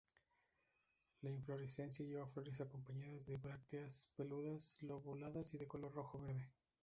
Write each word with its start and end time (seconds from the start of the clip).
La 1.21 1.29
inflorescencia 1.29 2.03
lleva 2.03 2.25
flores 2.25 2.59
acompañadas 2.59 3.27
de 3.27 3.37
brácteas 3.37 4.11
peludas, 4.17 4.81
lobuladas 4.81 5.53
y 5.53 5.59
de 5.59 5.67
color 5.67 5.93
rojo-verde. 5.93 6.49